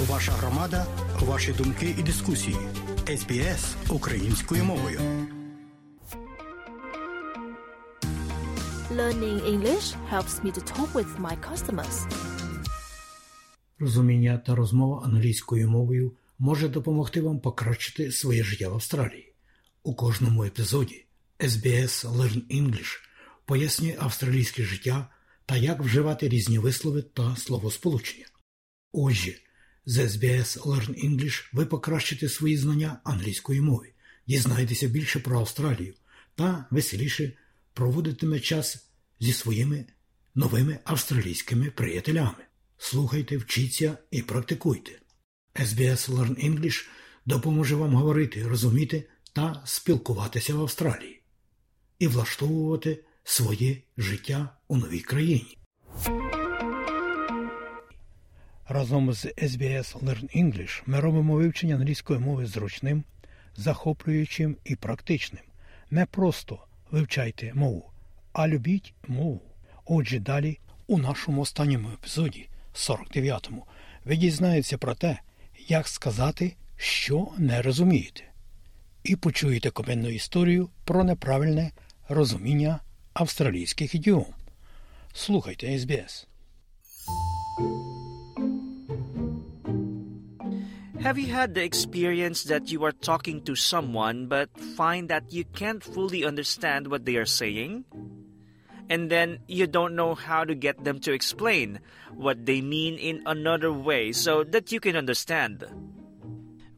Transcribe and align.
Ваша 0.00 0.32
громада, 0.32 0.86
ваші 1.20 1.52
думки 1.52 1.94
і 1.98 2.02
дискусії. 2.02 2.56
СБС 3.16 3.76
українською 3.90 4.64
мовою. 4.64 5.00
Learning 8.90 9.40
English 9.44 9.94
helps 10.12 10.44
me 10.44 10.52
to 10.52 10.60
talk 10.72 10.92
with 10.92 11.20
my 11.20 11.36
customers. 11.50 12.12
Розуміння 13.78 14.38
та 14.46 14.54
розмова 14.54 15.04
англійською 15.04 15.70
мовою 15.70 16.12
може 16.38 16.68
допомогти 16.68 17.20
вам 17.20 17.40
покращити 17.40 18.12
своє 18.12 18.44
життя 18.44 18.68
в 18.68 18.74
Австралії. 18.74 19.34
У 19.82 19.94
кожному 19.94 20.44
епізоді 20.44 21.06
SBS 21.38 22.06
Learn 22.16 22.62
English 22.62 22.98
пояснює 23.44 23.96
австралійське 23.98 24.62
життя 24.62 25.08
та 25.46 25.56
як 25.56 25.80
вживати 25.80 26.28
різні 26.28 26.58
вислови 26.58 27.02
та 27.02 27.36
словосполучення. 27.36 28.26
Отже, 28.92 29.34
з 29.86 29.98
SBS 29.98 30.58
Learn 30.58 31.06
English 31.06 31.44
ви 31.52 31.66
покращите 31.66 32.28
свої 32.28 32.56
знання 32.56 33.00
англійської 33.04 33.60
мови, 33.60 33.88
дізнаєтеся 34.26 34.88
більше 34.88 35.20
про 35.20 35.38
Австралію 35.38 35.94
та 36.34 36.66
веселіше 36.70 37.32
проводитиме 37.72 38.40
час 38.40 38.88
зі 39.20 39.32
своїми 39.32 39.84
новими 40.34 40.78
австралійськими 40.84 41.70
приятелями. 41.70 42.44
Слухайте, 42.78 43.36
вчіться 43.36 43.98
і 44.10 44.22
практикуйте. 44.22 44.92
SBS 45.54 46.10
Learn 46.10 46.50
English 46.50 46.86
допоможе 47.26 47.76
вам 47.76 47.94
говорити, 47.94 48.48
розуміти 48.48 49.08
та 49.32 49.62
спілкуватися 49.66 50.54
в 50.54 50.60
Австралії 50.60 51.22
і 51.98 52.06
влаштовувати 52.06 53.04
своє 53.24 53.82
життя 53.96 54.56
у 54.68 54.76
новій 54.76 55.00
країні. 55.00 55.58
Разом 58.68 59.12
з 59.12 59.24
SBS 59.24 59.98
Learn 60.04 60.36
English 60.42 60.82
ми 60.86 61.00
робимо 61.00 61.34
вивчення 61.34 61.74
англійської 61.74 62.18
мови 62.18 62.46
зручним, 62.46 63.04
захоплюючим 63.56 64.56
і 64.64 64.76
практичним. 64.76 65.42
Не 65.90 66.06
просто 66.06 66.58
вивчайте 66.90 67.54
мову, 67.54 67.90
а 68.32 68.48
любіть 68.48 68.94
мову. 69.08 69.40
Отже, 69.84 70.18
далі 70.18 70.58
у 70.86 70.98
нашому 70.98 71.40
останньому 71.40 71.88
епізоді, 71.88 72.48
49-му, 72.74 73.66
ви 74.04 74.16
дізнаєтеся 74.16 74.78
про 74.78 74.94
те, 74.94 75.18
як 75.68 75.88
сказати, 75.88 76.56
що 76.76 77.28
не 77.38 77.62
розумієте, 77.62 78.22
і 79.04 79.16
почуєте 79.16 79.70
коменну 79.70 80.08
історію 80.08 80.68
про 80.84 81.04
неправильне 81.04 81.70
розуміння 82.08 82.80
австралійських 83.12 83.94
ідіом. 83.94 84.34
Слухайте 85.12 85.66
SBS. 85.66 86.26
Have 91.00 91.18
you 91.18 91.26
had 91.26 91.54
the 91.54 91.62
experience 91.62 92.44
that 92.44 92.72
you 92.72 92.82
are 92.84 92.92
talking 92.92 93.42
to 93.42 93.54
someone 93.54 94.26
but 94.26 94.48
find 94.76 95.08
that 95.08 95.32
you 95.32 95.44
can't 95.44 95.82
fully 95.82 96.24
understand 96.24 96.88
what 96.88 97.04
they 97.04 97.16
are 97.16 97.26
saying? 97.26 97.84
And 98.88 99.10
then 99.10 99.38
you 99.46 99.66
don't 99.66 99.94
know 99.94 100.14
how 100.14 100.44
to 100.44 100.54
get 100.54 100.84
them 100.84 100.98
to 101.00 101.12
explain 101.12 101.80
what 102.14 102.46
they 102.46 102.60
mean 102.60 102.98
in 102.98 103.22
another 103.26 103.72
way 103.72 104.12
so 104.12 104.42
that 104.44 104.72
you 104.72 104.80
can 104.80 104.96
understand. 104.96 105.64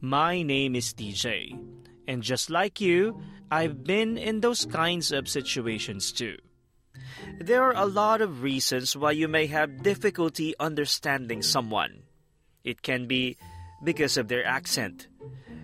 My 0.01 0.41
name 0.43 0.75
is 0.75 0.93
TJ, 0.93 1.57
and 2.07 2.21
just 2.21 2.49
like 2.49 2.81
you, 2.81 3.19
I've 3.51 3.83
been 3.83 4.17
in 4.17 4.41
those 4.41 4.65
kinds 4.65 5.11
of 5.11 5.27
situations 5.27 6.11
too. 6.11 6.37
There 7.39 7.63
are 7.63 7.75
a 7.75 7.85
lot 7.85 8.21
of 8.21 8.43
reasons 8.43 8.95
why 8.95 9.11
you 9.11 9.27
may 9.27 9.47
have 9.47 9.83
difficulty 9.83 10.53
understanding 10.59 11.41
someone. 11.41 12.03
It 12.63 12.81
can 12.81 13.07
be 13.07 13.37
because 13.83 14.17
of 14.17 14.27
their 14.27 14.45
accent, 14.45 15.07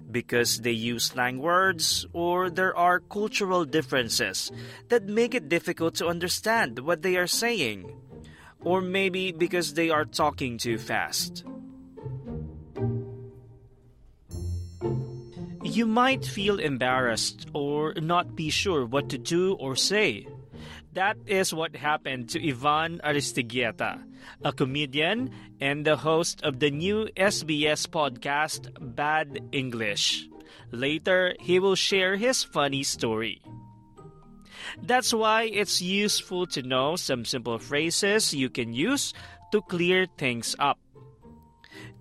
because 0.09 0.61
they 0.61 0.71
use 0.71 1.05
slang 1.05 1.39
words, 1.39 2.05
or 2.13 2.49
there 2.49 2.75
are 2.75 2.99
cultural 2.99 3.65
differences 3.65 4.51
that 4.89 5.03
make 5.03 5.33
it 5.33 5.49
difficult 5.49 5.95
to 5.95 6.07
understand 6.07 6.79
what 6.79 7.01
they 7.01 7.17
are 7.17 7.27
saying, 7.27 7.91
or 8.61 8.81
maybe 8.81 9.31
because 9.31 9.73
they 9.73 9.89
are 9.89 10.05
talking 10.05 10.57
too 10.57 10.77
fast. 10.77 11.43
You 15.63 15.87
might 15.87 16.23
feel 16.23 16.59
embarrassed 16.59 17.47
or 17.53 17.93
not 17.95 18.35
be 18.35 18.49
sure 18.49 18.85
what 18.85 19.09
to 19.09 19.17
do 19.17 19.53
or 19.55 19.75
say. 19.75 20.27
That 20.95 21.17
is 21.27 21.53
what 21.53 21.75
happened 21.75 22.29
to 22.31 22.39
Ivan 22.39 23.03
Aristigueta, 23.03 23.99
a 24.47 24.53
comedian 24.53 25.29
and 25.59 25.83
the 25.83 25.99
host 25.99 26.39
of 26.41 26.63
the 26.63 26.71
new 26.71 27.11
SBS 27.19 27.83
podcast 27.83 28.71
Bad 28.79 29.43
English. 29.51 30.29
Later, 30.71 31.35
he 31.41 31.59
will 31.59 31.75
share 31.75 32.15
his 32.15 32.47
funny 32.47 32.83
story. 32.83 33.43
That's 34.87 35.13
why 35.13 35.51
it's 35.51 35.81
useful 35.81 36.47
to 36.55 36.63
know 36.63 36.95
some 36.95 37.25
simple 37.25 37.59
phrases 37.59 38.33
you 38.33 38.49
can 38.49 38.71
use 38.71 39.13
to 39.51 39.61
clear 39.67 40.07
things 40.17 40.55
up. 40.59 40.79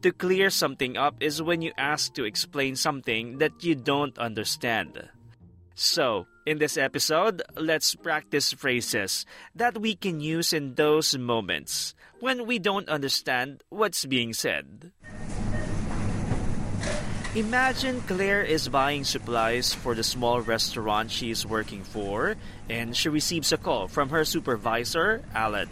To 0.02 0.12
clear 0.12 0.50
something 0.50 0.96
up 0.96 1.18
is 1.18 1.42
when 1.42 1.62
you 1.62 1.72
ask 1.76 2.14
to 2.14 2.22
explain 2.22 2.76
something 2.76 3.38
that 3.38 3.58
you 3.58 3.74
don't 3.74 4.16
understand. 4.18 5.02
So, 5.74 6.30
in 6.46 6.58
this 6.58 6.76
episode, 6.76 7.42
let's 7.56 7.94
practice 7.94 8.52
phrases 8.52 9.24
that 9.54 9.80
we 9.80 9.94
can 9.94 10.20
use 10.20 10.52
in 10.52 10.74
those 10.74 11.16
moments 11.16 11.94
when 12.20 12.46
we 12.46 12.58
don't 12.58 12.88
understand 12.88 13.62
what's 13.70 14.04
being 14.04 14.32
said. 14.32 14.92
Imagine 17.34 18.00
Claire 18.02 18.42
is 18.42 18.68
buying 18.68 19.02
supplies 19.02 19.74
for 19.74 19.94
the 19.94 20.04
small 20.04 20.40
restaurant 20.40 21.10
she 21.10 21.30
is 21.30 21.44
working 21.44 21.82
for, 21.82 22.36
and 22.70 22.96
she 22.96 23.08
receives 23.08 23.50
a 23.50 23.56
call 23.56 23.88
from 23.88 24.10
her 24.10 24.24
supervisor, 24.24 25.24
Alan. 25.34 25.68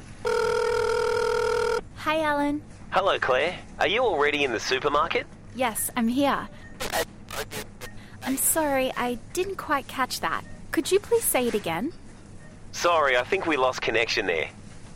Hi, 1.96 2.20
Alan. 2.22 2.62
Hello, 2.90 3.16
Claire. 3.20 3.56
Are 3.78 3.86
you 3.86 4.00
already 4.02 4.42
in 4.42 4.50
the 4.50 4.58
supermarket? 4.58 5.24
Yes, 5.54 5.88
I'm 5.96 6.08
here. 6.08 6.48
I'm 8.24 8.36
sorry, 8.36 8.90
I 8.96 9.18
didn't 9.32 9.56
quite 9.56 9.86
catch 9.86 10.18
that. 10.20 10.42
Could 10.72 10.90
you 10.90 10.98
please 10.98 11.22
say 11.22 11.46
it 11.46 11.54
again? 11.54 11.92
Sorry, 12.72 13.18
I 13.18 13.24
think 13.24 13.46
we 13.46 13.58
lost 13.58 13.82
connection 13.82 14.24
there. 14.24 14.48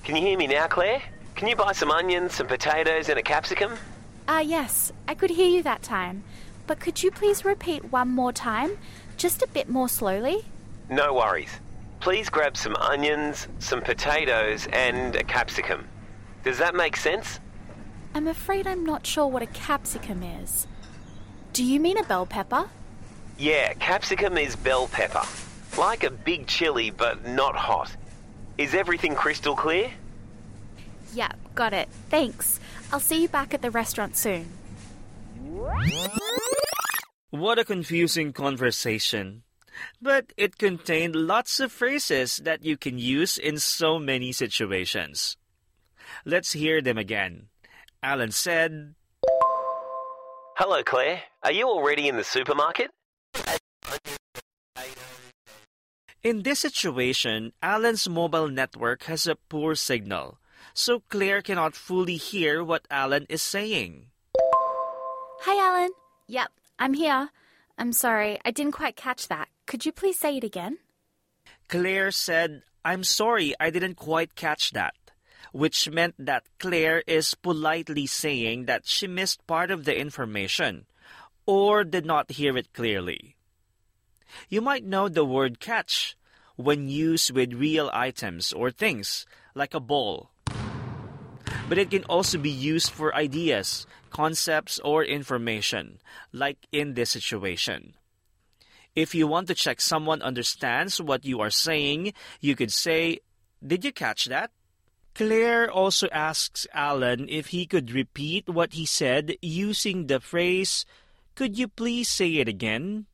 Can 0.04 0.16
you 0.16 0.22
hear 0.22 0.38
me 0.38 0.46
now, 0.46 0.66
Claire? 0.66 1.02
Can 1.34 1.48
you 1.48 1.54
buy 1.54 1.72
some 1.72 1.90
onions, 1.90 2.32
some 2.32 2.46
potatoes, 2.46 3.10
and 3.10 3.18
a 3.18 3.22
capsicum? 3.22 3.74
Ah, 4.26 4.40
yes, 4.40 4.90
I 5.06 5.14
could 5.14 5.28
hear 5.28 5.48
you 5.48 5.62
that 5.64 5.82
time. 5.82 6.24
But 6.66 6.80
could 6.80 7.02
you 7.02 7.10
please 7.10 7.44
repeat 7.44 7.92
one 7.92 8.08
more 8.08 8.32
time? 8.32 8.78
Just 9.18 9.42
a 9.42 9.48
bit 9.48 9.68
more 9.68 9.88
slowly? 9.88 10.46
No 10.88 11.12
worries. 11.12 11.50
Please 12.00 12.30
grab 12.30 12.56
some 12.56 12.74
onions, 12.76 13.46
some 13.58 13.82
potatoes, 13.82 14.66
and 14.72 15.14
a 15.14 15.24
capsicum. 15.24 15.86
Does 16.42 16.56
that 16.56 16.74
make 16.74 16.96
sense? 16.96 17.38
I'm 18.14 18.28
afraid 18.28 18.66
I'm 18.66 18.86
not 18.86 19.06
sure 19.06 19.26
what 19.26 19.42
a 19.42 19.46
capsicum 19.46 20.22
is. 20.22 20.66
Do 21.52 21.62
you 21.62 21.80
mean 21.80 21.98
a 21.98 22.04
bell 22.04 22.24
pepper? 22.24 22.70
Yeah, 23.36 23.74
capsicum 23.74 24.38
is 24.38 24.56
bell 24.56 24.88
pepper. 24.88 25.26
Like 25.78 26.04
a 26.04 26.10
big 26.10 26.46
chili, 26.46 26.90
but 26.90 27.26
not 27.26 27.54
hot. 27.54 27.94
Is 28.56 28.74
everything 28.74 29.14
crystal 29.14 29.54
clear? 29.54 29.90
Yeah, 31.12 31.32
got 31.54 31.72
it. 31.72 31.88
Thanks. 32.08 32.60
I'll 32.92 33.00
see 33.00 33.22
you 33.22 33.28
back 33.28 33.52
at 33.52 33.60
the 33.60 33.70
restaurant 33.70 34.16
soon. 34.16 34.48
What 37.30 37.58
a 37.58 37.64
confusing 37.64 38.32
conversation. 38.32 39.42
But 40.00 40.32
it 40.38 40.56
contained 40.56 41.14
lots 41.14 41.60
of 41.60 41.70
phrases 41.70 42.36
that 42.38 42.64
you 42.64 42.78
can 42.78 42.98
use 42.98 43.36
in 43.36 43.58
so 43.58 43.98
many 43.98 44.32
situations. 44.32 45.36
Let's 46.24 46.52
hear 46.52 46.80
them 46.80 46.96
again. 46.96 47.48
Alan 48.02 48.30
said, 48.30 48.94
Hello, 50.56 50.82
Claire. 50.82 51.22
Are 51.42 51.52
you 51.52 51.68
already 51.68 52.08
in 52.08 52.16
the 52.16 52.24
supermarket? 52.24 52.90
In 56.26 56.42
this 56.42 56.58
situation, 56.58 57.52
Alan's 57.62 58.08
mobile 58.08 58.48
network 58.48 59.04
has 59.04 59.28
a 59.28 59.36
poor 59.36 59.76
signal, 59.76 60.40
so 60.74 61.04
Claire 61.08 61.40
cannot 61.40 61.76
fully 61.76 62.16
hear 62.16 62.64
what 62.64 62.84
Alan 62.90 63.26
is 63.28 63.44
saying. 63.44 64.06
Hi, 65.46 65.54
Alan. 65.54 65.90
Yep, 66.26 66.50
I'm 66.80 66.94
here. 66.94 67.30
I'm 67.78 67.92
sorry, 67.92 68.40
I 68.44 68.50
didn't 68.50 68.72
quite 68.72 68.96
catch 68.96 69.28
that. 69.28 69.46
Could 69.68 69.86
you 69.86 69.92
please 69.92 70.18
say 70.18 70.38
it 70.38 70.42
again? 70.42 70.78
Claire 71.68 72.10
said, 72.10 72.62
I'm 72.84 73.04
sorry, 73.04 73.54
I 73.60 73.70
didn't 73.70 73.94
quite 73.94 74.34
catch 74.34 74.72
that, 74.72 74.96
which 75.52 75.88
meant 75.88 76.16
that 76.18 76.50
Claire 76.58 77.04
is 77.06 77.34
politely 77.34 78.06
saying 78.08 78.64
that 78.64 78.84
she 78.84 79.06
missed 79.06 79.46
part 79.46 79.70
of 79.70 79.84
the 79.84 79.96
information 79.96 80.86
or 81.46 81.84
did 81.84 82.04
not 82.04 82.32
hear 82.32 82.56
it 82.56 82.72
clearly. 82.72 83.35
You 84.48 84.60
might 84.60 84.84
know 84.84 85.08
the 85.08 85.24
word 85.24 85.60
catch 85.60 86.16
when 86.56 86.88
used 86.88 87.30
with 87.30 87.52
real 87.52 87.90
items 87.92 88.52
or 88.52 88.70
things, 88.70 89.26
like 89.54 89.74
a 89.74 89.80
ball. 89.80 90.30
but 91.68 91.78
it 91.78 91.90
can 91.90 92.04
also 92.04 92.38
be 92.38 92.50
used 92.50 92.90
for 92.90 93.14
ideas, 93.14 93.86
concepts, 94.10 94.78
or 94.80 95.02
information, 95.02 95.98
like 96.32 96.58
in 96.70 96.94
this 96.94 97.10
situation. 97.10 97.94
If 98.94 99.14
you 99.14 99.26
want 99.26 99.48
to 99.48 99.54
check 99.54 99.80
someone 99.80 100.22
understands 100.22 101.02
what 101.02 101.24
you 101.24 101.40
are 101.40 101.50
saying, 101.50 102.14
you 102.40 102.54
could 102.56 102.72
say, 102.72 103.18
Did 103.60 103.84
you 103.84 103.92
catch 103.92 104.26
that? 104.26 104.50
Claire 105.14 105.70
also 105.70 106.08
asks 106.12 106.66
Alan 106.72 107.28
if 107.28 107.48
he 107.48 107.66
could 107.66 107.90
repeat 107.90 108.48
what 108.48 108.72
he 108.74 108.86
said 108.86 109.36
using 109.42 110.06
the 110.06 110.20
phrase, 110.20 110.86
Could 111.34 111.58
you 111.58 111.68
please 111.68 112.08
say 112.08 112.36
it 112.36 112.48
again? 112.48 113.06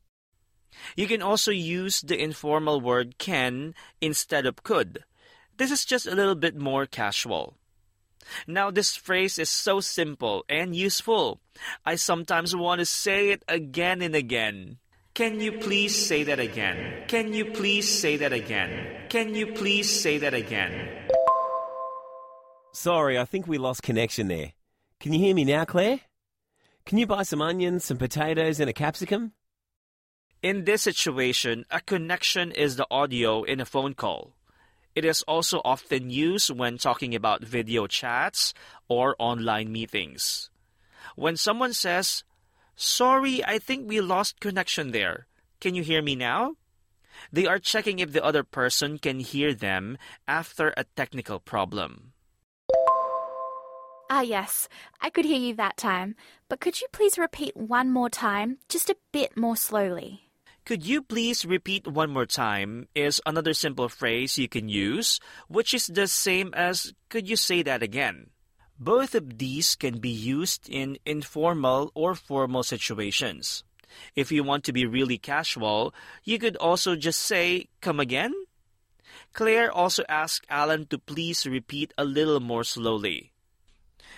You 0.95 1.07
can 1.07 1.21
also 1.21 1.51
use 1.51 2.01
the 2.01 2.21
informal 2.21 2.81
word 2.81 3.17
can 3.17 3.75
instead 4.01 4.45
of 4.45 4.63
could. 4.63 5.03
This 5.57 5.71
is 5.71 5.85
just 5.85 6.07
a 6.07 6.15
little 6.15 6.35
bit 6.35 6.55
more 6.55 6.85
casual. 6.85 7.55
Now, 8.47 8.71
this 8.71 8.95
phrase 8.95 9.37
is 9.37 9.49
so 9.49 9.79
simple 9.79 10.45
and 10.49 10.75
useful. 10.75 11.41
I 11.85 11.95
sometimes 11.95 12.55
want 12.55 12.79
to 12.79 12.85
say 12.85 13.29
it 13.29 13.43
again 13.47 14.01
and 14.01 14.15
again. 14.15 14.77
Can 15.13 15.39
you 15.39 15.51
please 15.51 16.07
say 16.07 16.23
that 16.23 16.39
again? 16.39 17.03
Can 17.07 17.33
you 17.33 17.45
please 17.45 17.87
say 17.87 18.17
that 18.17 18.33
again? 18.33 19.07
Can 19.09 19.35
you 19.35 19.53
please 19.53 20.01
say 20.01 20.17
that 20.17 20.33
again? 20.33 20.89
Sorry, 22.73 23.19
I 23.19 23.25
think 23.25 23.45
we 23.45 23.59
lost 23.59 23.83
connection 23.83 24.27
there. 24.27 24.53
Can 24.99 25.13
you 25.13 25.19
hear 25.19 25.35
me 25.35 25.45
now, 25.45 25.65
Claire? 25.65 25.99
Can 26.85 26.97
you 26.97 27.05
buy 27.05 27.23
some 27.23 27.41
onions, 27.41 27.85
some 27.85 27.97
potatoes, 27.97 28.59
and 28.59 28.69
a 28.69 28.73
capsicum? 28.73 29.33
In 30.43 30.65
this 30.65 30.81
situation, 30.81 31.63
a 31.71 31.79
connection 31.79 32.51
is 32.51 32.75
the 32.75 32.85
audio 32.91 33.43
in 33.43 33.61
a 33.61 33.65
phone 33.65 33.93
call. 33.93 34.35
It 34.93 35.05
is 35.05 35.21
also 35.21 35.61
often 35.63 36.09
used 36.09 36.49
when 36.49 36.77
talking 36.77 37.15
about 37.15 37.45
video 37.45 37.87
chats 37.87 38.53
or 38.89 39.15
online 39.19 39.71
meetings. 39.71 40.49
When 41.15 41.37
someone 41.37 41.71
says, 41.71 42.25
Sorry, 42.75 43.41
I 43.45 43.57
think 43.57 43.87
we 43.87 44.01
lost 44.01 44.41
connection 44.41 44.91
there. 44.91 45.27
Can 45.61 45.75
you 45.75 45.81
hear 45.83 46.01
me 46.01 46.13
now? 46.13 46.57
They 47.31 47.47
are 47.47 47.57
checking 47.57 47.99
if 47.99 48.11
the 48.11 48.21
other 48.21 48.43
person 48.43 48.97
can 48.97 49.21
hear 49.21 49.53
them 49.53 49.97
after 50.27 50.73
a 50.75 50.83
technical 50.97 51.39
problem. 51.39 52.11
Ah, 54.09 54.21
yes, 54.21 54.67
I 54.99 55.09
could 55.09 55.23
hear 55.23 55.39
you 55.39 55.55
that 55.55 55.77
time, 55.77 56.17
but 56.49 56.59
could 56.59 56.81
you 56.81 56.87
please 56.91 57.17
repeat 57.17 57.55
one 57.55 57.89
more 57.89 58.09
time, 58.09 58.57
just 58.67 58.89
a 58.89 58.97
bit 59.13 59.37
more 59.37 59.55
slowly? 59.55 60.32
Could 60.65 60.85
you 60.85 61.01
please 61.01 61.43
repeat 61.43 61.87
one 61.87 62.11
more 62.11 62.25
time 62.25 62.87
is 62.95 63.19
another 63.25 63.53
simple 63.53 63.89
phrase 63.89 64.37
you 64.37 64.47
can 64.47 64.69
use, 64.69 65.19
which 65.49 65.73
is 65.73 65.87
the 65.87 66.07
same 66.07 66.53
as 66.53 66.93
could 67.09 67.27
you 67.27 67.35
say 67.35 67.63
that 67.63 67.83
again? 67.83 68.29
Both 68.79 69.13
of 69.13 69.39
these 69.39 69.75
can 69.75 69.99
be 69.99 70.09
used 70.09 70.69
in 70.69 70.99
informal 71.05 71.91
or 71.93 72.15
formal 72.15 72.63
situations. 72.63 73.65
If 74.15 74.31
you 74.31 74.45
want 74.45 74.63
to 74.63 74.71
be 74.71 74.85
really 74.85 75.17
casual, 75.17 75.93
you 76.23 76.39
could 76.39 76.55
also 76.55 76.95
just 76.95 77.19
say, 77.19 77.67
Come 77.81 77.99
again? 77.99 78.33
Claire 79.33 79.69
also 79.69 80.05
asked 80.07 80.47
Alan 80.49 80.87
to 80.87 80.97
please 80.97 81.45
repeat 81.45 81.93
a 81.97 82.05
little 82.05 82.39
more 82.39 82.63
slowly. 82.63 83.32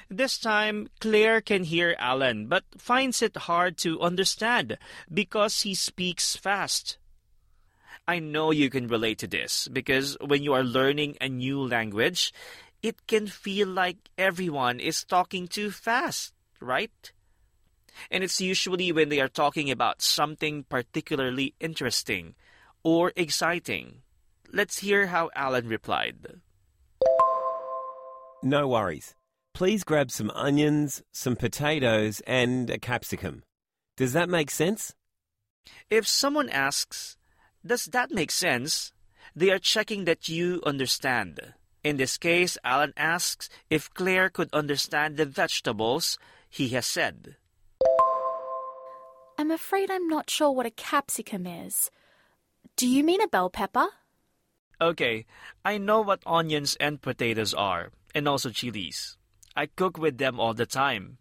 This 0.09 0.37
time, 0.37 0.87
Claire 0.99 1.41
can 1.41 1.63
hear 1.63 1.95
Alan 1.97 2.47
but 2.47 2.63
finds 2.77 3.21
it 3.21 3.35
hard 3.49 3.77
to 3.79 4.01
understand 4.01 4.77
because 5.11 5.61
he 5.61 5.73
speaks 5.73 6.35
fast. 6.35 6.97
I 8.07 8.19
know 8.19 8.51
you 8.51 8.69
can 8.69 8.87
relate 8.87 9.17
to 9.19 9.27
this 9.27 9.67
because 9.67 10.15
when 10.21 10.43
you 10.43 10.53
are 10.53 10.63
learning 10.63 11.17
a 11.19 11.27
new 11.27 11.59
language, 11.59 12.31
it 12.83 13.07
can 13.07 13.25
feel 13.25 13.67
like 13.67 13.97
everyone 14.15 14.79
is 14.79 15.03
talking 15.03 15.47
too 15.47 15.71
fast, 15.71 16.33
right? 16.61 17.11
And 18.11 18.23
it's 18.23 18.39
usually 18.39 18.91
when 18.91 19.09
they 19.09 19.19
are 19.19 19.27
talking 19.27 19.71
about 19.71 20.03
something 20.03 20.65
particularly 20.69 21.55
interesting 21.59 22.35
or 22.83 23.11
exciting. 23.15 24.03
Let's 24.53 24.79
hear 24.79 25.07
how 25.07 25.31
Alan 25.35 25.67
replied. 25.67 26.41
No 28.43 28.67
worries. 28.67 29.15
Please 29.55 29.85
grab 29.85 30.11
some 30.11 30.29
onions, 30.31 31.01
some 31.13 31.37
potatoes, 31.37 32.21
and 32.27 32.69
a 32.69 32.77
capsicum. 32.77 33.41
Does 33.95 34.11
that 34.11 34.27
make 34.27 34.51
sense? 34.51 34.93
If 35.89 36.05
someone 36.05 36.49
asks, 36.49 37.15
Does 37.65 37.85
that 37.85 38.11
make 38.11 38.31
sense? 38.31 38.91
they 39.33 39.49
are 39.51 39.57
checking 39.59 40.03
that 40.05 40.27
you 40.27 40.61
understand. 40.65 41.39
In 41.85 41.95
this 41.95 42.17
case, 42.17 42.57
Alan 42.65 42.91
asks 42.97 43.47
if 43.69 43.93
Claire 43.93 44.29
could 44.29 44.53
understand 44.53 45.15
the 45.15 45.25
vegetables 45.25 46.17
he 46.49 46.67
has 46.75 46.85
said. 46.85 47.37
I'm 49.37 49.51
afraid 49.51 49.89
I'm 49.89 50.09
not 50.09 50.29
sure 50.29 50.51
what 50.51 50.65
a 50.65 50.71
capsicum 50.71 51.47
is. 51.47 51.89
Do 52.75 52.89
you 52.89 53.05
mean 53.05 53.21
a 53.21 53.27
bell 53.29 53.49
pepper? 53.49 53.87
Okay, 54.81 55.25
I 55.63 55.77
know 55.77 56.01
what 56.01 56.23
onions 56.25 56.75
and 56.77 57.01
potatoes 57.01 57.53
are, 57.53 57.91
and 58.13 58.27
also 58.27 58.49
chilies. 58.49 59.15
I 59.55 59.67
cook 59.67 59.97
with 59.97 60.17
them 60.17 60.39
all 60.39 60.53
the 60.53 60.65
time. 60.65 61.17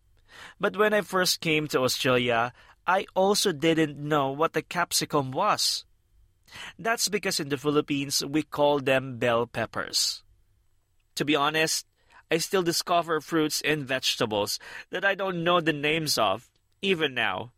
But 0.61 0.77
when 0.77 0.93
I 0.93 1.03
first 1.03 1.41
came 1.41 1.69
to 1.69 1.81
Australia, 1.81 2.53
I 2.87 3.07
also 3.15 3.53
didn't 3.53 3.97
know 3.99 4.31
what 4.31 4.57
a 4.57 4.63
capsicum 4.63 5.31
was. 5.31 5.85
That's 6.79 7.09
because 7.09 7.41
in 7.41 7.49
the 7.49 7.59
Philippines 7.59 8.25
we 8.25 8.43
call 8.43 8.81
them 8.81 9.19
bell 9.19 9.47
peppers. 9.47 10.23
To 11.17 11.25
be 11.25 11.37
honest, 11.37 11.87
I 12.31 12.39
still 12.39 12.63
discover 12.63 13.21
fruits 13.21 13.63
and 13.65 13.87
vegetables 13.87 14.59
that 14.91 15.05
I 15.05 15.15
don't 15.15 15.45
know 15.45 15.61
the 15.61 15.73
names 15.73 16.19
of, 16.19 16.51
even 16.83 17.15
now. 17.15 17.53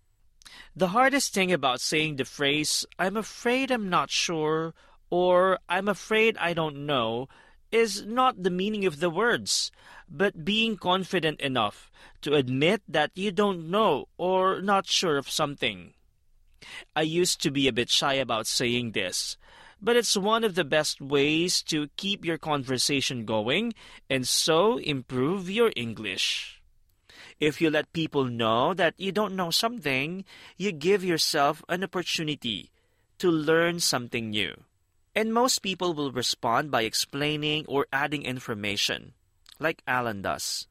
The 0.75 0.89
hardest 0.89 1.33
thing 1.33 1.53
about 1.53 1.81
saying 1.81 2.17
the 2.17 2.25
phrase, 2.25 2.85
I'm 2.99 3.17
afraid 3.17 3.71
I'm 3.71 3.89
not 3.89 4.11
sure, 4.11 4.75
or 5.11 5.59
I'm 5.69 5.89
afraid 5.89 6.37
I 6.39 6.53
don't 6.53 6.87
know, 6.87 7.29
is 7.73 8.05
not 8.05 8.43
the 8.43 8.51
meaning 8.51 8.87
of 8.87 9.01
the 9.01 9.11
words, 9.11 9.71
but 10.09 10.45
being 10.45 10.77
confident 10.77 11.41
enough 11.41 11.91
to 12.23 12.35
admit 12.35 12.83
that 12.89 13.11
you 13.15 13.33
don't 13.33 13.71
know 13.71 14.09
or 14.17 14.61
not 14.61 14.87
sure 14.87 15.17
of 15.19 15.31
something. 15.31 15.95
I 16.95 17.03
used 17.03 17.43
to 17.43 17.51
be 17.51 17.69
a 17.69 17.73
bit 17.73 17.91
shy 17.91 18.15
about 18.15 18.47
saying 18.47 18.93
this, 18.93 19.37
but 19.81 19.97
it's 19.97 20.17
one 20.17 20.45
of 20.45 20.55
the 20.55 20.65
best 20.65 21.01
ways 21.01 21.63
to 21.65 21.89
keep 21.97 22.25
your 22.25 22.39
conversation 22.39 23.25
going 23.25 23.75
and 24.09 24.27
so 24.27 24.79
improve 24.79 25.51
your 25.51 25.73
English. 25.77 26.63
If 27.39 27.61
you 27.61 27.69
let 27.69 27.93
people 27.93 28.25
know 28.25 28.73
that 28.73 28.95
you 28.97 29.13
don't 29.13 29.37
know 29.37 29.51
something, 29.51 30.25
you 30.57 30.73
give 30.73 31.05
yourself 31.05 31.63
an 31.69 31.85
opportunity 31.85 32.71
to 33.19 33.31
learn 33.31 33.81
something 33.81 34.31
new. 34.31 34.57
And 35.17 35.33
most 35.33 35.61
people 35.63 35.95
will 35.95 36.13
respond 36.13 36.71
by 36.71 36.83
explaining 36.83 37.65
or 37.69 37.87
adding 37.91 38.23
information, 38.23 39.15
like 39.59 39.81
Alan 39.89 40.21
does. 40.21 40.69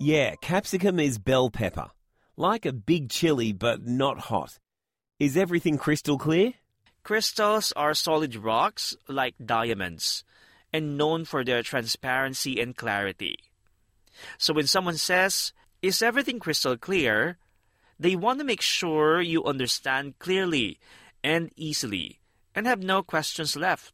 Yeah, 0.00 0.34
capsicum 0.42 0.98
is 0.98 1.18
bell 1.18 1.48
pepper. 1.48 1.92
Like 2.36 2.66
a 2.66 2.72
big 2.72 3.08
chili, 3.08 3.52
but 3.52 3.86
not 3.86 4.18
hot. 4.18 4.58
Is 5.20 5.36
everything 5.36 5.78
crystal 5.78 6.18
clear? 6.18 6.54
Crystals 7.04 7.72
are 7.76 7.94
solid 7.94 8.34
rocks 8.34 8.96
like 9.06 9.36
diamonds 9.38 10.24
and 10.72 10.98
known 10.98 11.24
for 11.24 11.44
their 11.44 11.62
transparency 11.62 12.60
and 12.60 12.76
clarity. 12.76 13.36
So 14.38 14.54
when 14.54 14.66
someone 14.66 14.96
says, 14.96 15.52
Is 15.82 16.02
everything 16.02 16.40
crystal 16.40 16.76
clear? 16.76 17.38
they 18.00 18.16
want 18.16 18.40
to 18.40 18.44
make 18.44 18.60
sure 18.60 19.20
you 19.20 19.44
understand 19.44 20.18
clearly 20.18 20.80
and 21.22 21.52
easily 21.54 22.18
and 22.54 22.66
have 22.66 22.82
no 22.82 23.02
questions 23.02 23.56
left. 23.56 23.92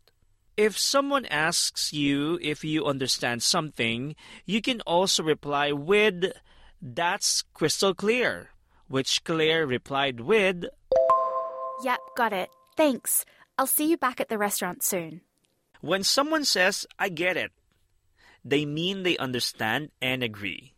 If 0.56 0.76
someone 0.76 1.26
asks 1.26 1.92
you 1.92 2.38
if 2.42 2.64
you 2.64 2.84
understand 2.84 3.42
something, 3.42 4.16
you 4.44 4.60
can 4.60 4.80
also 4.82 5.22
reply 5.22 5.72
with, 5.72 6.32
That's 6.82 7.44
crystal 7.54 7.94
clear, 7.94 8.50
which 8.88 9.22
Claire 9.22 9.66
replied 9.66 10.20
with, 10.20 10.64
Yep, 11.84 12.00
got 12.16 12.32
it. 12.32 12.48
Thanks. 12.76 13.24
I'll 13.56 13.66
see 13.66 13.88
you 13.88 13.96
back 13.96 14.20
at 14.20 14.28
the 14.28 14.38
restaurant 14.38 14.82
soon. 14.82 15.20
When 15.80 16.02
someone 16.02 16.44
says, 16.44 16.86
I 16.98 17.08
get 17.08 17.36
it, 17.36 17.52
they 18.44 18.66
mean 18.66 19.02
they 19.02 19.16
understand 19.16 19.90
and 20.02 20.24
agree. 20.24 20.74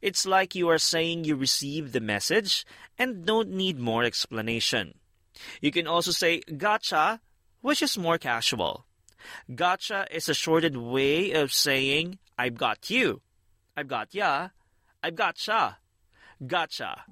It's 0.00 0.26
like 0.26 0.54
you 0.54 0.68
are 0.68 0.78
saying 0.78 1.24
you 1.24 1.34
received 1.34 1.92
the 1.92 2.00
message 2.00 2.64
and 2.98 3.26
don't 3.26 3.50
need 3.50 3.78
more 3.78 4.04
explanation. 4.04 4.94
You 5.60 5.70
can 5.70 5.86
also 5.86 6.10
say 6.10 6.40
gotcha, 6.56 7.20
which 7.60 7.82
is 7.82 7.98
more 7.98 8.18
casual. 8.18 8.86
Gotcha 9.54 10.06
is 10.10 10.28
a 10.28 10.34
shortened 10.34 10.76
way 10.90 11.32
of 11.32 11.52
saying 11.52 12.18
I've 12.38 12.56
got 12.56 12.90
you. 12.90 13.22
I've 13.76 13.88
got 13.88 14.14
ya. 14.14 14.48
I've 15.02 15.16
gotcha. 15.16 15.78
Gotcha. 16.46 17.04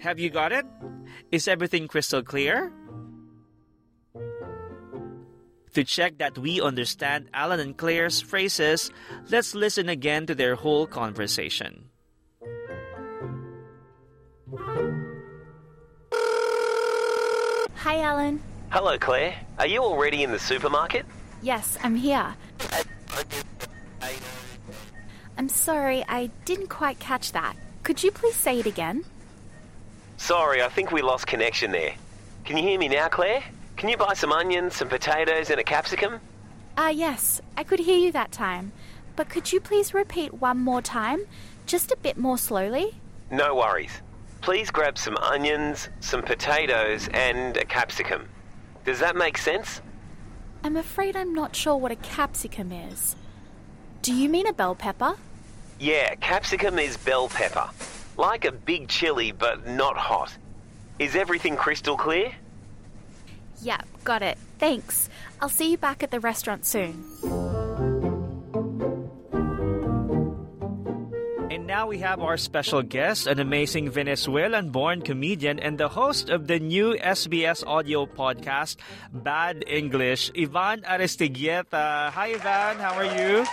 Have 0.00 0.18
you 0.18 0.30
got 0.30 0.52
it? 0.52 0.66
Is 1.32 1.48
everything 1.48 1.88
crystal 1.88 2.22
clear? 2.22 2.72
To 5.74 5.84
check 5.84 6.18
that 6.18 6.38
we 6.38 6.60
understand 6.60 7.28
Alan 7.34 7.60
and 7.60 7.76
Claire's 7.76 8.20
phrases, 8.20 8.90
let's 9.30 9.54
listen 9.54 9.88
again 9.88 10.26
to 10.26 10.34
their 10.34 10.54
whole 10.54 10.86
conversation. 10.86 11.87
Hi, 17.78 18.00
Alan. 18.00 18.42
Hello, 18.70 18.98
Claire. 18.98 19.36
Are 19.60 19.66
you 19.66 19.80
already 19.82 20.24
in 20.24 20.32
the 20.32 20.38
supermarket? 20.38 21.06
Yes, 21.42 21.78
I'm 21.80 21.94
here. 21.94 22.34
I'm 25.36 25.48
sorry, 25.48 26.04
I 26.08 26.30
didn't 26.44 26.66
quite 26.66 26.98
catch 26.98 27.30
that. 27.32 27.54
Could 27.84 28.02
you 28.02 28.10
please 28.10 28.34
say 28.34 28.58
it 28.58 28.66
again? 28.66 29.04
Sorry, 30.16 30.60
I 30.60 30.68
think 30.68 30.90
we 30.90 31.02
lost 31.02 31.28
connection 31.28 31.70
there. 31.70 31.94
Can 32.44 32.56
you 32.56 32.64
hear 32.64 32.80
me 32.80 32.88
now, 32.88 33.08
Claire? 33.08 33.44
Can 33.76 33.88
you 33.88 33.96
buy 33.96 34.14
some 34.14 34.32
onions, 34.32 34.74
some 34.74 34.88
potatoes, 34.88 35.48
and 35.50 35.60
a 35.60 35.64
capsicum? 35.64 36.18
Ah, 36.76 36.88
yes, 36.88 37.40
I 37.56 37.62
could 37.62 37.78
hear 37.78 37.96
you 37.96 38.10
that 38.10 38.32
time. 38.32 38.72
But 39.14 39.28
could 39.28 39.52
you 39.52 39.60
please 39.60 39.94
repeat 39.94 40.34
one 40.34 40.58
more 40.58 40.82
time? 40.82 41.20
Just 41.66 41.92
a 41.92 41.96
bit 41.96 42.18
more 42.18 42.38
slowly? 42.38 42.96
No 43.30 43.54
worries. 43.54 44.02
Please 44.40 44.70
grab 44.70 44.96
some 44.96 45.16
onions, 45.18 45.88
some 46.00 46.22
potatoes, 46.22 47.08
and 47.12 47.56
a 47.56 47.64
capsicum. 47.64 48.28
Does 48.84 49.00
that 49.00 49.16
make 49.16 49.36
sense? 49.36 49.80
I'm 50.64 50.76
afraid 50.76 51.16
I'm 51.16 51.34
not 51.34 51.54
sure 51.54 51.76
what 51.76 51.92
a 51.92 51.96
capsicum 51.96 52.72
is. 52.72 53.16
Do 54.02 54.14
you 54.14 54.28
mean 54.28 54.46
a 54.46 54.52
bell 54.52 54.74
pepper? 54.74 55.16
Yeah, 55.78 56.14
capsicum 56.16 56.78
is 56.78 56.96
bell 56.96 57.28
pepper. 57.28 57.68
Like 58.16 58.44
a 58.44 58.52
big 58.52 58.88
chili, 58.88 59.32
but 59.32 59.66
not 59.66 59.96
hot. 59.96 60.32
Is 60.98 61.14
everything 61.14 61.56
crystal 61.56 61.96
clear? 61.96 62.32
Yep, 63.62 63.86
got 64.04 64.22
it. 64.22 64.38
Thanks. 64.58 65.08
I'll 65.40 65.48
see 65.48 65.70
you 65.70 65.78
back 65.78 66.02
at 66.02 66.10
the 66.10 66.20
restaurant 66.20 66.64
soon. 66.66 67.47
Now 71.78 71.86
we 71.86 71.98
have 71.98 72.18
our 72.20 72.36
special 72.36 72.82
guest, 72.82 73.28
an 73.28 73.38
amazing 73.38 73.88
Venezuelan 73.88 74.70
born 74.70 75.00
comedian 75.00 75.60
and 75.60 75.78
the 75.78 75.86
host 75.86 76.28
of 76.28 76.48
the 76.48 76.58
new 76.58 76.96
SBS 76.98 77.64
audio 77.64 78.04
podcast, 78.04 78.78
Bad 79.12 79.62
English, 79.64 80.28
Ivan 80.36 80.82
Aristigueta. 80.82 82.10
Hi, 82.10 82.34
Ivan. 82.34 82.82
How 82.82 82.94
are 82.98 83.04
you? 83.06 83.46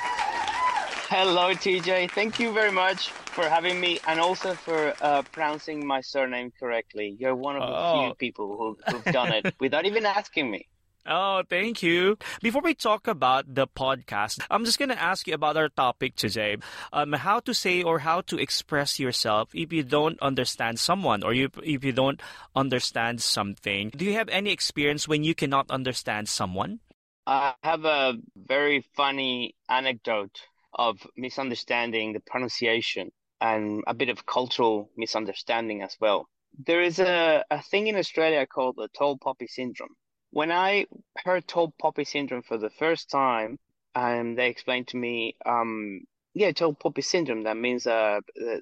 Hello, 1.14 1.54
TJ. 1.54 2.10
Thank 2.18 2.40
you 2.40 2.52
very 2.52 2.72
much 2.72 3.10
for 3.36 3.44
having 3.48 3.80
me 3.80 4.00
and 4.08 4.20
also 4.20 4.56
for 4.56 4.96
uh, 5.02 5.22
pronouncing 5.32 5.86
my 5.86 6.02
surname 6.02 6.52
correctly. 6.60 7.16
You're 7.20 7.36
one 7.36 7.56
of 7.58 7.62
the 7.62 7.78
Oh. 7.78 8.06
few 8.08 8.16
people 8.16 8.48
who, 8.58 8.68
who've 8.90 9.14
done 9.14 9.34
it 9.34 9.54
without 9.60 9.86
even 9.86 10.04
asking 10.04 10.50
me. 10.50 10.66
Oh, 11.08 11.44
thank 11.48 11.84
you. 11.84 12.18
Before 12.42 12.64
we 12.64 12.74
talk 12.74 13.08
about 13.08 13.54
the 13.54 13.68
podcast, 13.68 14.44
I'm 14.50 14.66
just 14.66 14.80
going 14.80 14.90
to 14.90 15.00
ask 15.00 15.28
you 15.28 15.36
about 15.36 15.56
our 15.56 15.70
topic 15.70 16.16
today. 16.16 16.58
Um, 16.92 17.14
how 17.14 17.40
to 17.42 17.54
say 17.54 17.84
or 17.84 18.00
how 18.00 18.22
to 18.22 18.40
express 18.40 19.00
yourself 19.00 19.50
if 19.54 19.72
you 19.72 19.84
don't 19.84 20.20
understand 20.20 20.80
someone 20.80 21.24
or 21.24 21.32
you, 21.32 21.52
if 21.62 21.84
you 21.84 21.92
don't 21.92 22.20
understand 22.56 23.22
something. 23.22 23.92
Do 23.96 24.04
you 24.04 24.14
have 24.14 24.30
any 24.30 24.52
experience 24.52 25.08
when 25.08 25.24
you 25.24 25.36
cannot 25.36 25.70
understand 25.70 26.28
someone? 26.28 26.80
I 27.28 27.54
have 27.62 27.86
a 27.86 28.16
very 28.36 28.84
funny 28.96 29.56
anecdote 29.70 30.42
of 30.74 31.06
misunderstanding 31.16 32.14
the 32.14 32.20
pronunciation 32.20 33.12
and 33.40 33.84
a 33.86 33.94
bit 33.94 34.10
of 34.10 34.26
cultural 34.26 34.90
misunderstanding 34.98 35.84
as 35.84 35.96
well. 36.02 36.28
There 36.66 36.82
is 36.82 36.98
a, 36.98 37.44
a 37.52 37.62
thing 37.62 37.88
in 37.88 37.96
Australia 37.96 38.48
called 38.48 38.78
the 38.78 38.88
tall 38.98 39.20
poppy 39.20 39.46
syndrome. 39.46 39.96
When 40.36 40.52
I 40.52 40.86
heard 41.26 41.48
tall 41.48 41.72
poppy 41.80 42.04
syndrome 42.04 42.44
for 42.44 42.58
the 42.58 42.70
first 42.70 43.10
time, 43.10 43.58
and 43.96 44.38
they 44.38 44.50
explained 44.50 44.90
to 44.90 44.98
me, 44.98 45.38
um, 45.46 46.02
yeah, 46.34 46.52
tall 46.52 46.74
poppy 46.76 47.02
syndrome. 47.02 47.44
That 47.44 47.58
means 47.58 47.88
uh, 47.88 48.20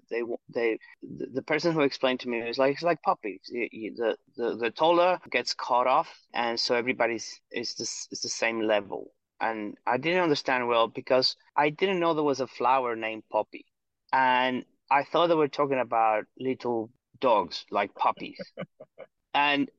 they 0.09 0.21
they 0.49 0.79
the 1.01 1.27
the 1.33 1.41
person 1.41 1.73
who 1.73 1.81
explained 1.81 2.21
to 2.21 2.29
me 2.29 2.43
was 2.43 2.57
like 2.59 2.73
it's 2.75 2.83
like 2.83 2.99
you- 3.47 3.95
The 3.95 4.17
the 4.37 4.55
the 4.55 4.71
taller 4.71 5.19
gets 5.31 5.53
cut 5.53 5.87
off, 5.87 6.09
and 6.33 6.59
so 6.59 6.75
everybody's 6.75 7.41
is 7.51 7.73
this 7.75 8.07
is 8.11 8.21
the 8.21 8.29
same 8.29 8.61
level 8.61 9.11
and 9.41 9.75
I 9.85 9.97
didn't 9.97 10.23
understand 10.23 10.67
well 10.67 10.87
because 10.87 11.35
I 11.55 11.69
didn't 11.69 11.99
know 11.99 12.13
there 12.13 12.23
was 12.23 12.39
a 12.41 12.47
flower 12.47 12.95
named 12.95 13.23
Poppy. 13.31 13.65
And 14.13 14.65
I 14.91 15.03
thought 15.03 15.27
they 15.27 15.35
were 15.35 15.47
talking 15.49 15.79
about 15.79 16.25
little 16.39 16.91
dogs 17.19 17.65
like 17.71 17.95
puppies. 17.95 18.53
and 19.33 19.69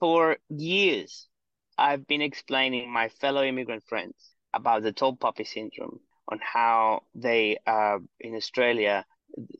for 0.00 0.38
years, 0.48 1.28
I've 1.76 2.06
been 2.06 2.22
explaining 2.22 2.92
my 2.92 3.08
fellow 3.08 3.42
immigrant 3.42 3.84
friends 3.84 4.14
about 4.52 4.82
the 4.82 4.92
tall 4.92 5.16
poppy 5.16 5.44
syndrome, 5.44 6.00
on 6.28 6.38
how 6.42 7.02
they, 7.14 7.58
uh, 7.66 7.98
in 8.20 8.34
Australia, 8.34 9.04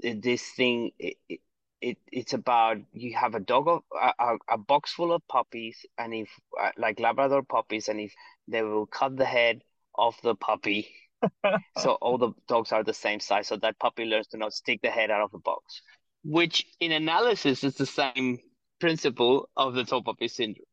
this 0.02 0.42
thing, 0.50 0.92
it, 0.98 1.16
it, 1.28 1.40
it, 1.80 1.98
it's 2.10 2.32
about 2.32 2.78
you 2.92 3.14
have 3.14 3.34
a 3.34 3.40
dog 3.40 3.68
of 3.68 3.82
a, 4.18 4.36
a, 4.48 4.56
box 4.56 4.92
full 4.92 5.12
of 5.12 5.26
puppies, 5.28 5.84
and 5.98 6.14
if 6.14 6.28
uh, 6.60 6.70
like 6.78 7.00
Labrador 7.00 7.42
puppies, 7.42 7.88
and 7.88 8.00
if 8.00 8.14
they 8.48 8.62
will 8.62 8.86
cut 8.86 9.16
the 9.16 9.26
head 9.26 9.62
of 9.94 10.14
the 10.22 10.34
puppy. 10.34 10.88
so 11.78 11.92
all 12.00 12.18
the 12.18 12.32
dogs 12.48 12.72
are 12.72 12.84
the 12.84 12.94
same 12.94 13.20
size, 13.20 13.48
so 13.48 13.56
that 13.56 13.78
puppy 13.78 14.04
learns 14.04 14.28
to 14.28 14.38
not 14.38 14.52
stick 14.52 14.80
the 14.82 14.90
head 14.90 15.10
out 15.10 15.22
of 15.22 15.30
the 15.32 15.38
box. 15.38 15.82
Which, 16.22 16.66
in 16.80 16.92
analysis, 16.92 17.64
is 17.64 17.74
the 17.74 17.86
same 17.86 18.38
principle 18.80 19.48
of 19.56 19.74
the 19.74 19.84
tall 19.84 20.02
puppy 20.02 20.28
syndrome. 20.28 20.64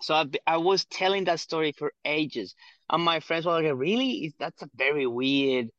So 0.00 0.14
I, 0.14 0.26
I 0.46 0.56
was 0.58 0.84
telling 0.86 1.24
that 1.24 1.40
story 1.40 1.72
for 1.72 1.92
ages, 2.04 2.54
and 2.90 3.02
my 3.04 3.20
friends 3.20 3.46
were 3.46 3.52
like, 3.52 3.72
"Really? 3.74 4.34
That's 4.38 4.62
a 4.62 4.70
very 4.76 5.06
weird 5.06 5.70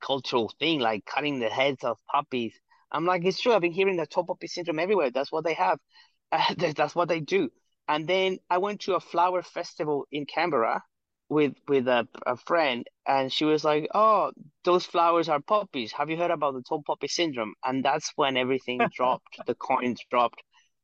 cultural 0.00 0.52
thing, 0.58 0.80
like 0.80 1.04
cutting 1.06 1.38
the 1.40 1.48
heads 1.50 1.84
of 1.84 1.98
puppies?" 2.10 2.54
I'm 2.90 3.06
like, 3.06 3.24
"It's 3.24 3.40
true. 3.40 3.54
I've 3.54 3.62
been 3.62 3.72
hearing 3.72 3.96
the 3.96 4.06
top 4.06 4.26
puppy 4.28 4.46
syndrome 4.48 4.78
everywhere. 4.78 5.10
That's 5.10 5.32
what 5.32 5.44
they 5.44 5.54
have. 5.54 5.78
Uh, 6.32 6.54
that's 6.74 6.94
what 6.94 7.08
they 7.08 7.20
do." 7.20 7.50
And 7.88 8.08
then 8.08 8.38
I 8.48 8.56
went 8.58 8.80
to 8.82 8.94
a 8.94 9.00
flower 9.00 9.42
festival 9.42 10.06
in 10.10 10.24
Canberra 10.26 10.82
with 11.28 11.54
with 11.68 11.88
a, 11.88 12.08
a 12.26 12.36
friend, 12.38 12.86
and 13.06 13.32
she 13.32 13.44
was 13.44 13.64
like, 13.64 13.86
"Oh, 13.94 14.32
those 14.64 14.86
flowers 14.86 15.28
are 15.28 15.40
poppies. 15.40 15.92
Have 15.92 16.08
you 16.10 16.16
heard 16.16 16.30
about 16.30 16.54
the 16.54 16.62
top 16.62 16.86
poppy 16.86 17.08
syndrome?" 17.08 17.54
And 17.64 17.84
that's 17.84 18.12
when 18.16 18.36
everything 18.38 18.88
dropped. 18.94 19.40
The 19.46 19.54
coins 19.54 20.00
dropped, 20.10 20.42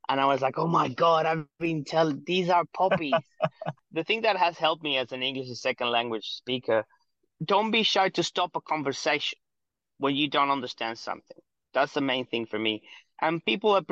and 0.09 0.21
I 0.21 0.27
was 0.27 0.41
like, 0.41 0.59
"Oh 0.59 0.67
my 0.67 0.89
God! 0.89 1.27
I've 1.27 1.47
been 1.59 1.85
telling 1.85 2.23
these 2.27 2.49
are 2.49 2.65
poppies." 2.75 3.25
the 3.93 4.05
thing 4.05 4.23
that 4.23 4.37
has 4.37 4.59
helped 4.59 4.83
me 4.83 4.97
as 4.99 5.13
an 5.13 5.23
English 5.23 5.49
second 5.61 5.91
language 5.91 6.27
speaker: 6.29 6.85
don't 7.45 7.71
be 7.71 7.83
shy 7.83 8.09
to 8.11 8.23
stop 8.23 8.57
a 8.57 8.61
conversation 8.61 9.39
when 9.99 10.17
you 10.17 10.29
don't 10.29 10.51
understand 10.51 10.99
something. 10.99 11.39
That's 11.75 11.95
the 11.95 12.01
main 12.01 12.27
thing 12.27 12.47
for 12.47 12.59
me. 12.59 12.83
And 13.21 13.45
people 13.45 13.77
are 13.77 13.83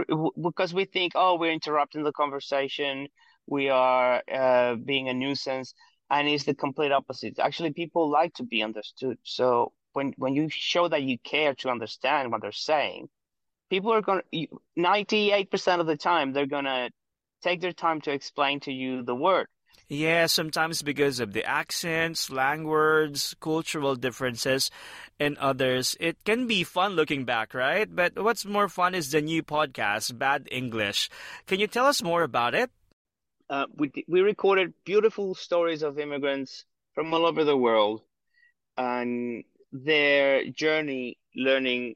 because 0.43 0.73
we 0.75 0.85
think, 0.85 1.13
"Oh, 1.15 1.37
we're 1.37 1.53
interrupting 1.53 2.03
the 2.05 2.13
conversation. 2.13 3.09
We 3.47 3.69
are 3.71 4.23
uh, 4.33 4.77
being 4.77 5.09
a 5.09 5.15
nuisance." 5.15 5.75
and 6.11 6.29
it's 6.29 6.45
the 6.45 6.55
complete 6.55 6.93
opposite. 6.93 7.39
Actually, 7.39 7.73
people 7.73 8.09
like 8.11 8.35
to 8.35 8.45
be 8.45 8.63
understood. 8.63 9.19
So 9.25 9.73
when 9.93 10.13
when 10.17 10.35
you 10.35 10.49
show 10.51 10.89
that 10.89 11.03
you 11.03 11.19
care 11.19 11.55
to 11.57 11.71
understand 11.71 12.31
what 12.31 12.43
they're 12.43 12.53
saying, 12.53 13.09
people 13.71 13.93
are 13.93 14.03
going 14.03 14.23
to 14.33 14.47
ninety 14.77 15.33
eight 15.33 15.51
percent 15.51 15.81
of 15.81 15.87
the 15.87 15.97
time 15.97 16.33
they're 16.33 16.47
gonna 16.47 16.91
take 17.43 17.61
their 17.61 17.73
time 17.73 18.01
to 18.03 18.13
explain 18.13 18.61
to 18.61 18.73
you 18.73 19.03
the 19.03 19.15
word. 19.15 19.47
Yeah, 19.89 20.27
sometimes 20.27 20.83
because 20.83 21.21
of 21.21 21.33
the 21.33 21.45
accents, 21.45 22.23
slang 22.23 22.65
words, 22.65 23.37
cultural 23.41 23.95
differences, 23.95 24.71
and 25.21 25.39
others. 25.39 25.97
It 26.01 26.25
can 26.25 26.49
be 26.49 26.65
fun 26.65 26.95
looking 26.95 27.25
back, 27.25 27.55
right? 27.55 27.87
But 27.95 28.19
what's 28.19 28.45
more 28.45 28.69
fun 28.69 28.97
is 28.97 29.13
the 29.13 29.21
new 29.21 29.45
podcast, 29.45 30.19
Bad 30.19 30.49
English. 30.51 31.09
Can 31.47 31.61
you 31.61 31.69
tell 31.69 31.87
us 31.87 32.03
more 32.03 32.23
about 32.25 32.55
it? 32.55 32.71
Uh, 33.49 33.67
we 33.77 33.93
we 34.09 34.23
recorded 34.23 34.75
beautiful 34.85 35.37
stories 35.37 35.83
of 35.83 36.01
immigrants 36.01 36.65
from 36.95 37.15
all 37.15 37.25
over 37.25 37.45
the 37.45 37.57
world 37.57 38.03
and 38.77 39.45
their 39.71 40.51
journey 40.51 41.17
learning 41.37 41.95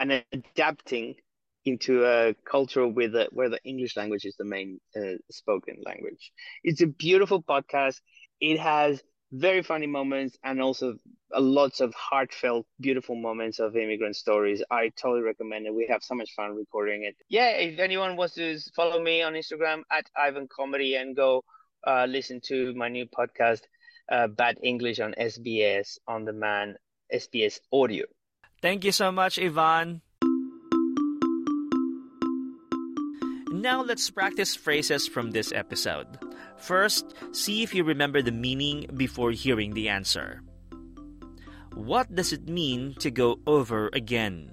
and 0.00 0.12
adapting 0.12 1.14
into 1.64 2.04
a 2.04 2.34
culture 2.44 2.86
with 2.86 3.14
where 3.32 3.48
the 3.48 3.60
English 3.64 3.96
language 3.96 4.24
is 4.24 4.36
the 4.36 4.44
main 4.44 4.80
uh, 4.96 5.16
spoken 5.30 5.76
language. 5.84 6.32
It's 6.62 6.80
a 6.82 6.86
beautiful 6.86 7.42
podcast. 7.42 8.00
It 8.40 8.58
has 8.58 9.02
very 9.32 9.62
funny 9.62 9.86
moments 9.86 10.38
and 10.44 10.60
also 10.62 10.94
lots 11.36 11.80
of 11.80 11.94
heartfelt, 11.94 12.66
beautiful 12.80 13.16
moments 13.16 13.58
of 13.58 13.76
immigrant 13.76 14.16
stories. 14.16 14.62
I 14.70 14.90
totally 14.90 15.22
recommend 15.22 15.66
it. 15.66 15.74
We 15.74 15.86
have 15.90 16.02
so 16.02 16.14
much 16.14 16.32
fun 16.34 16.54
recording 16.54 17.04
it. 17.04 17.16
Yeah, 17.28 17.50
if 17.50 17.78
anyone 17.78 18.16
wants 18.16 18.34
to 18.34 18.58
follow 18.74 19.00
me 19.02 19.22
on 19.22 19.34
Instagram 19.34 19.82
at 19.90 20.08
Ivan 20.16 20.48
Comedy 20.48 20.94
and 20.96 21.16
go 21.16 21.44
uh, 21.86 22.06
listen 22.08 22.40
to 22.46 22.74
my 22.74 22.88
new 22.88 23.06
podcast, 23.06 23.62
uh, 24.10 24.28
Bad 24.28 24.58
English 24.62 25.00
on 25.00 25.14
SBS 25.18 25.98
on 26.06 26.24
demand, 26.24 26.76
SBS 27.12 27.60
Audio. 27.72 28.15
Thank 28.62 28.84
you 28.84 28.92
so 28.92 29.12
much, 29.12 29.38
Ivan. 29.38 30.02
Now 33.52 33.82
let's 33.82 34.10
practice 34.10 34.54
phrases 34.54 35.08
from 35.08 35.30
this 35.30 35.52
episode. 35.52 36.06
First, 36.56 37.14
see 37.32 37.62
if 37.62 37.74
you 37.74 37.84
remember 37.84 38.22
the 38.22 38.32
meaning 38.32 38.88
before 38.96 39.30
hearing 39.30 39.74
the 39.74 39.88
answer. 39.88 40.42
What 41.74 42.14
does 42.14 42.32
it 42.32 42.48
mean 42.48 42.94
to 43.00 43.10
go 43.10 43.40
over 43.46 43.90
again? 43.92 44.52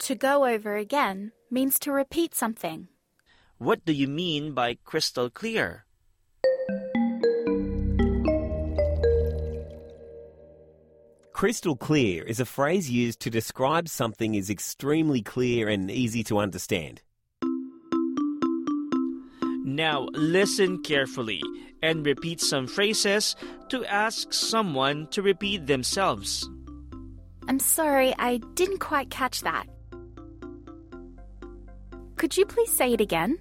To 0.00 0.14
go 0.14 0.44
over 0.44 0.76
again 0.76 1.32
means 1.50 1.78
to 1.80 1.92
repeat 1.92 2.34
something. 2.34 2.88
What 3.58 3.84
do 3.84 3.92
you 3.92 4.08
mean 4.08 4.52
by 4.52 4.78
crystal 4.84 5.28
clear? 5.28 5.87
Crystal 11.38 11.76
clear 11.76 12.24
is 12.24 12.40
a 12.40 12.44
phrase 12.44 12.90
used 12.90 13.20
to 13.20 13.30
describe 13.30 13.88
something 13.88 14.34
is 14.34 14.50
extremely 14.50 15.22
clear 15.22 15.68
and 15.68 15.88
easy 15.88 16.24
to 16.24 16.40
understand. 16.40 17.00
Now 19.64 20.08
listen 20.14 20.82
carefully 20.82 21.40
and 21.80 22.04
repeat 22.04 22.40
some 22.40 22.66
phrases 22.66 23.36
to 23.68 23.84
ask 23.84 24.32
someone 24.32 25.06
to 25.12 25.22
repeat 25.22 25.68
themselves. 25.68 26.50
I'm 27.46 27.60
sorry, 27.60 28.12
I 28.18 28.38
didn't 28.54 28.80
quite 28.80 29.08
catch 29.08 29.42
that. 29.42 29.66
Could 32.16 32.36
you 32.36 32.46
please 32.46 32.72
say 32.72 32.94
it 32.94 33.00
again? 33.00 33.38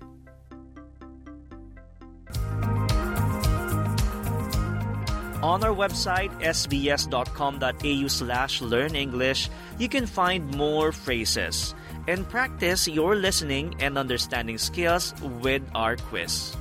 On 5.43 5.63
our 5.63 5.73
website, 5.73 6.33
sbs.com.au 6.41 8.07
slash 8.07 8.61
learn 8.61 8.95
English, 8.95 9.49
you 9.77 9.87
can 9.87 10.07
find 10.07 10.49
more 10.57 10.91
phrases 10.91 11.75
and 12.07 12.27
practice 12.27 12.87
your 12.87 13.13
listening 13.15 13.75
and 13.79 13.97
understanding 13.97 14.57
skills 14.57 15.13
with 15.43 15.61
our 15.75 15.95
quiz. 15.95 16.57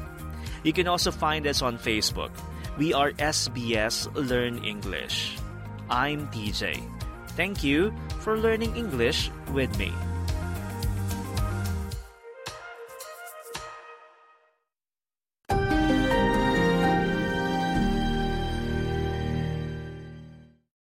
You 0.63 0.75
can 0.75 0.89
also 0.89 1.11
find 1.11 1.47
us 1.47 1.63
on 1.63 1.79
Facebook. 1.79 2.31
We 2.77 2.93
are 2.93 3.13
SBS 3.13 4.13
Learn 4.13 4.61
English. 4.65 5.39
I'm 5.89 6.29
TJ. 6.29 6.77
Thank 7.33 7.65
you 7.65 7.95
for 8.21 8.37
learning 8.37 8.77
English 8.77 9.31
with 9.53 9.73
me. 9.79 9.93